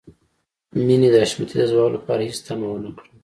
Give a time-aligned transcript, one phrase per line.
[0.85, 3.09] مينې د حشمتي د ځواب لپاره هېڅ تمه ونه کړه.